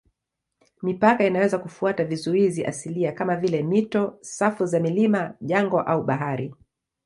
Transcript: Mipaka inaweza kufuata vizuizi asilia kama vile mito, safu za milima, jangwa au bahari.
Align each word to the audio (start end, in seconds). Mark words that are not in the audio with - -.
Mipaka 0.83 1.25
inaweza 1.27 1.57
kufuata 1.57 2.03
vizuizi 2.03 2.65
asilia 2.65 3.11
kama 3.11 3.35
vile 3.35 3.63
mito, 3.63 4.17
safu 4.21 4.65
za 4.65 4.79
milima, 4.79 5.33
jangwa 5.41 5.87
au 5.87 6.03
bahari. 6.03 6.53